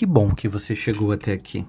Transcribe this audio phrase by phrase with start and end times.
[0.00, 1.68] Que bom que você chegou até aqui.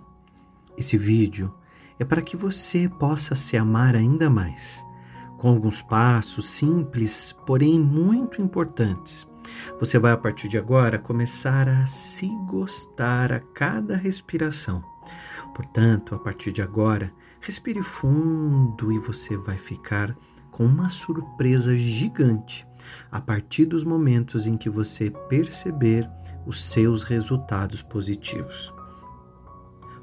[0.78, 1.54] Esse vídeo
[2.00, 4.82] é para que você possa se amar ainda mais,
[5.38, 9.28] com alguns passos simples, porém muito importantes.
[9.82, 14.82] Você vai a partir de agora começar a se gostar a cada respiração.
[15.54, 20.16] Portanto, a partir de agora, respire fundo e você vai ficar
[20.50, 22.66] com uma surpresa gigante
[23.12, 26.10] a partir dos momentos em que você perceber
[26.46, 28.74] os seus resultados positivos.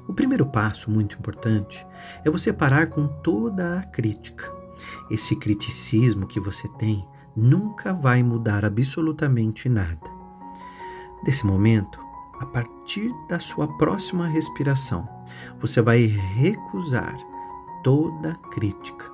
[0.07, 1.85] O primeiro passo, muito importante,
[2.25, 4.51] é você parar com toda a crítica.
[5.09, 10.09] Esse criticismo que você tem nunca vai mudar absolutamente nada.
[11.23, 11.99] Desse momento,
[12.39, 15.07] a partir da sua próxima respiração,
[15.59, 17.15] você vai recusar
[17.83, 19.11] toda crítica.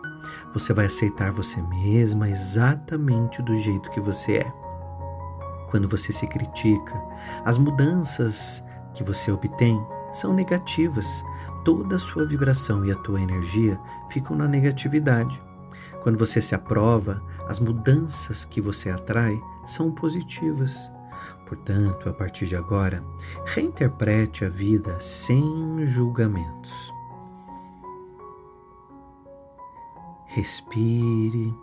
[0.53, 4.64] Você vai aceitar você mesma exatamente do jeito que você é.
[5.75, 6.93] Quando você se critica,
[7.43, 9.77] as mudanças que você obtém
[10.09, 11.05] são negativas.
[11.65, 13.77] Toda a sua vibração e a tua energia
[14.07, 15.37] ficam na negatividade.
[16.01, 20.89] Quando você se aprova, as mudanças que você atrai são positivas.
[21.45, 23.03] Portanto, a partir de agora,
[23.45, 26.71] reinterprete a vida sem julgamentos.
[30.27, 31.53] Respire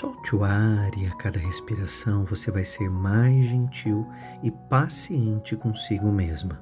[0.00, 4.04] Solte o ar e a cada respiração você vai ser mais gentil
[4.42, 6.60] e paciente consigo mesma.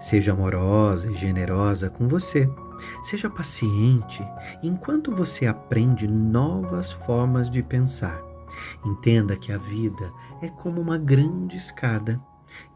[0.00, 2.48] Seja amorosa e generosa com você.
[3.02, 4.26] Seja paciente
[4.62, 8.22] enquanto você aprende novas formas de pensar.
[8.86, 10.10] Entenda que a vida
[10.40, 12.18] é como uma grande escada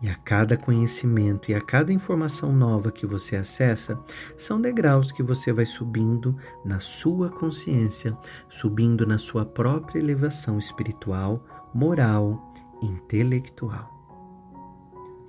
[0.02, 3.98] e a cada conhecimento e a cada informação nova que você acessa,
[4.36, 8.16] são degraus que você vai subindo na sua consciência,
[8.48, 13.90] subindo na sua própria elevação espiritual, moral, intelectual.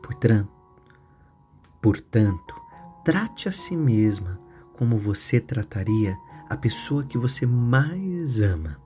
[0.01, 0.51] Portanto,
[1.81, 2.55] portanto,
[3.03, 4.39] trate a si mesma
[4.73, 6.17] como você trataria
[6.49, 8.77] a pessoa que você mais ama.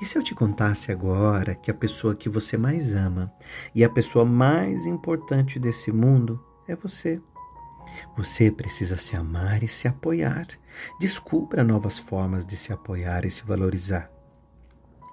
[0.00, 3.32] E se eu te contasse agora que a pessoa que você mais ama
[3.74, 7.20] e a pessoa mais importante desse mundo é você?
[8.16, 10.46] Você precisa se amar e se apoiar.
[11.00, 14.10] Descubra novas formas de se apoiar e se valorizar.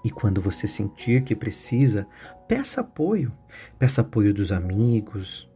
[0.04, 2.08] E quando você sentir que precisa,
[2.48, 3.32] peça apoio.
[3.80, 5.50] Peça apoio dos amigos.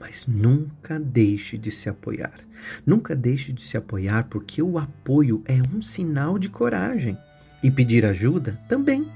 [0.00, 2.40] Mas nunca deixe de se apoiar.
[2.84, 7.16] Nunca deixe de se apoiar, porque o apoio é um sinal de coragem.
[7.64, 9.10] E pedir ajuda também.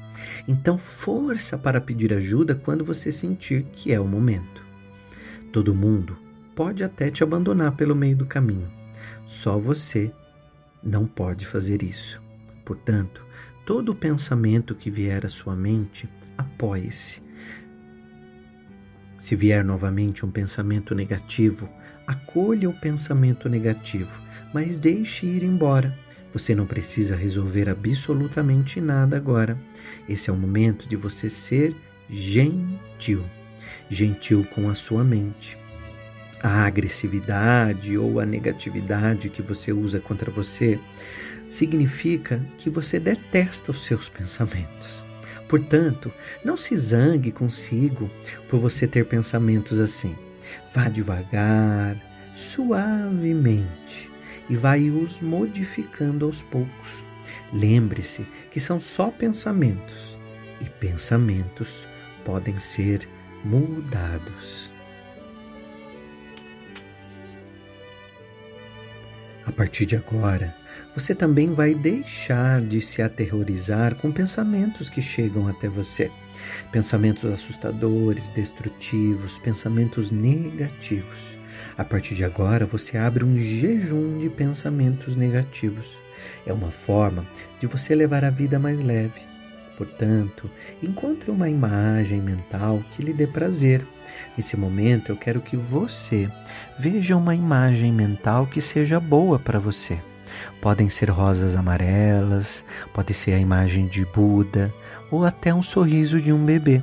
[0.48, 4.66] Então, força para pedir ajuda quando você sentir que é o momento.
[5.53, 6.16] Todo mundo
[6.54, 8.69] pode até te abandonar pelo meio do caminho.
[9.26, 10.10] Só você
[10.82, 12.22] não pode fazer isso.
[12.64, 13.25] Portanto,
[13.66, 17.22] todo pensamento que vier à sua mente, apoie-se.
[19.19, 21.69] Se vier novamente um pensamento negativo,
[22.06, 24.22] acolha o pensamento negativo,
[24.54, 25.94] mas deixe ir embora
[26.32, 29.58] você não precisa resolver absolutamente nada agora.
[30.08, 31.74] Esse é o momento de você ser
[32.08, 33.24] gentil.
[33.88, 35.56] Gentil com a sua mente.
[36.42, 40.78] A agressividade ou a negatividade que você usa contra você
[41.48, 45.04] significa que você detesta os seus pensamentos.
[45.48, 46.12] Portanto,
[46.44, 48.10] não se zangue consigo
[48.48, 50.14] por você ter pensamentos assim.
[50.74, 51.96] Vá devagar,
[52.34, 54.08] suavemente
[54.48, 57.04] e vai os modificando aos poucos.
[57.53, 60.19] Lembre-se que são só pensamentos
[60.60, 61.86] e pensamentos
[62.25, 63.08] podem ser
[63.44, 64.70] mudados.
[69.47, 70.54] A partir de agora,
[70.94, 76.10] você também vai deixar de se aterrorizar com pensamentos que chegam até você.
[76.70, 81.38] Pensamentos assustadores, destrutivos, pensamentos negativos.
[81.76, 85.86] A partir de agora, você abre um jejum de pensamentos negativos.
[86.46, 87.26] É uma forma
[87.58, 89.28] de você levar a vida mais leve.
[89.76, 90.50] Portanto,
[90.82, 93.86] encontre uma imagem mental que lhe dê prazer.
[94.36, 96.28] Nesse momento, eu quero que você
[96.76, 100.00] veja uma imagem mental que seja boa para você.
[100.60, 104.75] Podem ser rosas amarelas, pode ser a imagem de Buda
[105.12, 106.82] ou até um sorriso de um bebê.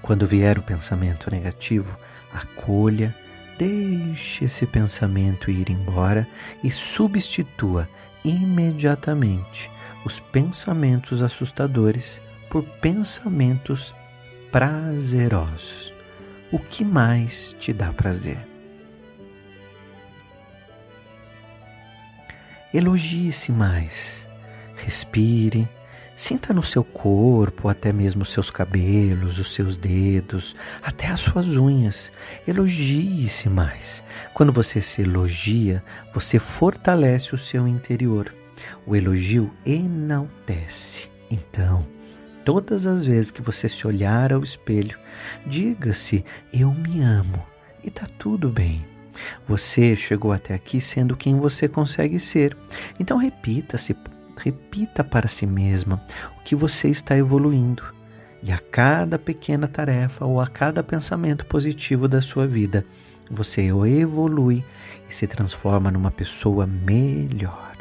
[0.00, 1.98] Quando vier o pensamento negativo,
[2.32, 3.14] acolha
[3.60, 6.26] Deixe esse pensamento ir embora
[6.64, 7.86] e substitua
[8.24, 9.70] imediatamente
[10.02, 13.94] os pensamentos assustadores por pensamentos
[14.50, 15.92] prazerosos.
[16.50, 18.38] O que mais te dá prazer?
[22.72, 24.26] Elogie-se mais,
[24.74, 25.68] respire,
[26.20, 31.46] Sinta no seu corpo, até mesmo os seus cabelos, os seus dedos, até as suas
[31.46, 32.12] unhas.
[32.46, 34.04] Elogie-se mais.
[34.34, 35.82] Quando você se elogia,
[36.12, 38.34] você fortalece o seu interior.
[38.86, 41.08] O elogio enaltece.
[41.30, 41.86] Então,
[42.44, 44.98] todas as vezes que você se olhar ao espelho,
[45.46, 46.22] diga-se:
[46.52, 47.46] Eu me amo
[47.82, 48.84] e está tudo bem.
[49.48, 52.54] Você chegou até aqui sendo quem você consegue ser.
[52.98, 53.94] Então repita-se
[54.42, 56.02] repita para si mesma
[56.38, 57.82] o que você está evoluindo.
[58.42, 62.86] E a cada pequena tarefa ou a cada pensamento positivo da sua vida,
[63.30, 64.64] você evolui
[65.08, 67.76] e se transforma numa pessoa melhor.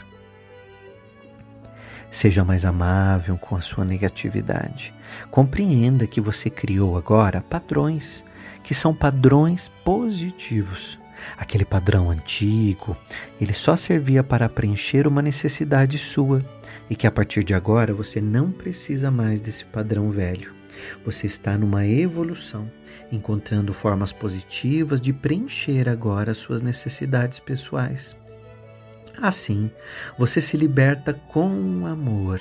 [2.12, 4.94] Seja mais amável com a sua negatividade.
[5.30, 8.26] Compreenda que você criou agora padrões
[8.64, 11.00] que são padrões positivos.
[11.38, 12.98] Aquele padrão antigo,
[13.40, 16.44] ele só servia para preencher uma necessidade sua
[16.90, 20.54] e que a partir de agora você não precisa mais desse padrão velho.
[21.04, 22.72] Você está numa evolução,
[23.12, 28.16] encontrando formas positivas de preencher agora suas necessidades pessoais.
[29.22, 29.70] Assim,
[30.18, 32.40] você se liberta com amor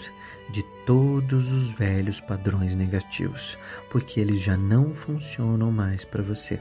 [0.50, 3.58] de todos os velhos padrões negativos,
[3.90, 6.60] porque eles já não funcionam mais para você.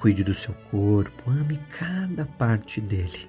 [0.00, 3.28] Cuide do seu corpo, ame cada parte dele.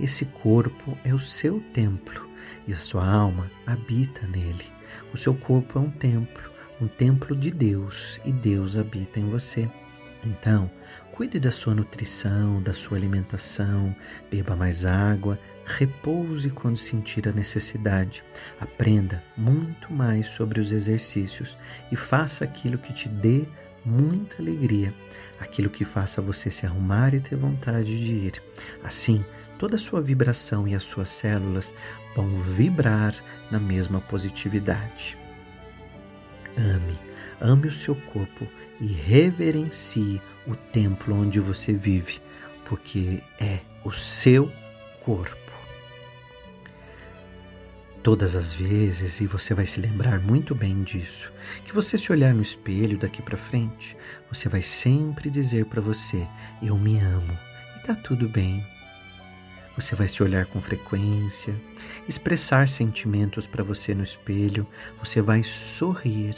[0.00, 2.26] Esse corpo é o seu templo
[2.66, 4.64] e a sua alma habita nele.
[5.12, 9.70] O seu corpo é um templo, um templo de Deus e Deus habita em você.
[10.24, 10.70] Então,
[11.12, 13.94] cuide da sua nutrição, da sua alimentação,
[14.30, 18.24] beba mais água, repouse quando sentir a necessidade.
[18.58, 21.58] Aprenda muito mais sobre os exercícios
[21.92, 23.46] e faça aquilo que te dê
[23.86, 24.92] muita alegria,
[25.38, 28.42] aquilo que faça você se arrumar e ter vontade de ir.
[28.82, 29.24] Assim,
[29.58, 31.72] toda a sua vibração e as suas células
[32.14, 33.14] vão vibrar
[33.50, 35.16] na mesma positividade.
[36.58, 36.98] Ame,
[37.40, 38.46] ame o seu corpo
[38.80, 42.20] e reverencie o templo onde você vive,
[42.64, 44.50] porque é o seu
[45.00, 45.45] corpo
[48.06, 51.32] todas as vezes, e você vai se lembrar muito bem disso,
[51.64, 53.96] que você se olhar no espelho daqui para frente,
[54.30, 56.24] você vai sempre dizer para você:
[56.62, 57.36] Eu me amo
[57.76, 58.64] e tá tudo bem.
[59.76, 61.60] Você vai se olhar com frequência,
[62.06, 64.68] expressar sentimentos para você no espelho,
[65.00, 66.36] você vai sorrir.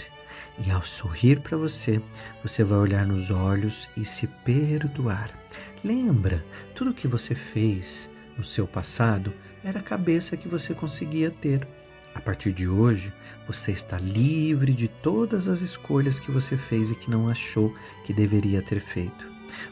[0.66, 2.00] E ao sorrir para você,
[2.42, 5.30] você vai olhar nos olhos e se perdoar.
[5.84, 6.42] Lembra,
[6.74, 9.34] tudo que você fez no seu passado
[9.64, 11.66] era a cabeça que você conseguia ter.
[12.14, 13.12] A partir de hoje,
[13.46, 17.74] você está livre de todas as escolhas que você fez e que não achou
[18.04, 19.26] que deveria ter feito.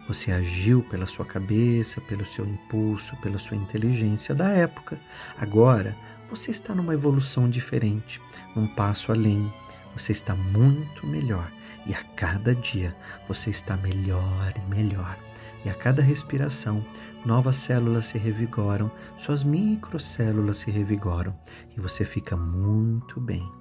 [0.08, 4.98] Você agiu pela sua cabeça, pelo seu impulso, pela sua inteligência da época.
[5.38, 5.96] Agora,
[6.28, 8.20] você está numa evolução diferente,
[8.56, 9.52] um passo além.
[9.94, 11.50] Você está muito melhor
[11.86, 12.94] e a cada dia
[13.28, 15.16] você está melhor e melhor.
[15.66, 16.86] E a cada respiração
[17.24, 21.36] novas células se revigoram, suas microcélulas se revigoram
[21.76, 23.52] e você fica muito bem.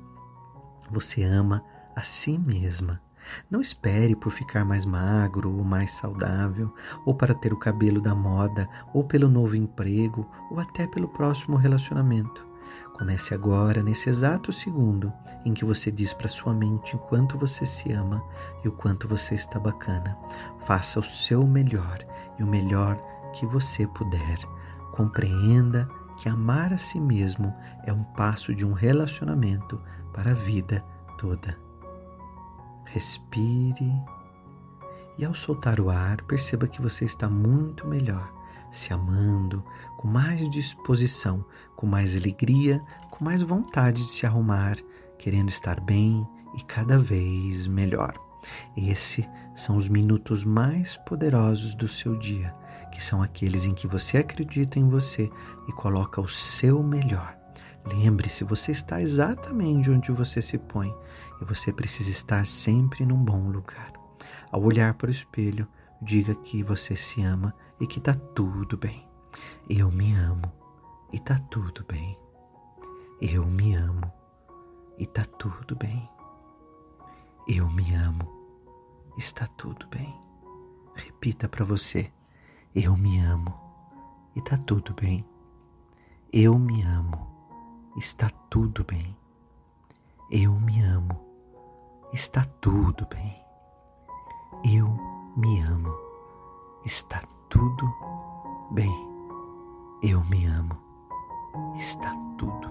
[0.91, 1.63] Você ama
[1.95, 3.01] a si mesma.
[3.49, 6.71] Não espere por ficar mais magro ou mais saudável,
[7.07, 11.57] ou para ter o cabelo da moda, ou pelo novo emprego, ou até pelo próximo
[11.57, 12.44] relacionamento.
[12.97, 15.11] Comece agora, nesse exato segundo
[15.43, 18.23] em que você diz para sua mente o quanto você se ama
[18.63, 20.17] e o quanto você está bacana.
[20.59, 21.99] Faça o seu melhor
[22.39, 22.97] e o melhor
[23.33, 24.37] que você puder,
[24.93, 27.53] compreenda que amar a si mesmo
[27.85, 29.81] é um passo de um relacionamento
[30.13, 30.81] para a vida
[31.17, 31.59] toda.
[32.85, 33.91] Respire
[35.17, 38.31] e, ao soltar o ar, perceba que você está muito melhor,
[38.77, 39.63] se amando,
[39.97, 44.77] com mais disposição, com mais alegria, com mais vontade de se arrumar,
[45.17, 48.13] querendo estar bem e cada vez melhor.
[48.77, 52.53] Esses são os minutos mais poderosos do seu dia
[52.95, 55.29] que são aqueles em que você acredita em você
[55.67, 57.37] e coloca o seu melhor.
[57.85, 60.95] Lembre-se, você está exatamente onde você se põe
[61.41, 63.91] e você precisa estar sempre num bom lugar.
[64.49, 65.67] Ao olhar para o espelho,
[66.05, 69.09] diga que você se ama e que está tudo bem.
[69.67, 70.53] Eu me amo
[71.11, 72.17] e está tudo bem.
[73.19, 74.13] Eu me amo
[74.99, 76.07] e está tudo bem.
[77.47, 78.31] Eu me amo,
[79.17, 80.13] está tudo bem.
[80.93, 82.11] Repita para você.
[82.73, 83.53] Eu me amo
[84.35, 85.25] e tá tudo bem.
[86.31, 87.27] Eu me amo,
[87.97, 89.17] está tudo bem.
[90.29, 91.19] Eu me amo,
[92.13, 93.43] está tudo bem.
[94.63, 95.93] Eu me amo,
[96.85, 97.93] está tudo
[98.71, 98.93] bem.
[100.01, 100.77] Eu me amo,
[101.75, 102.64] está tudo.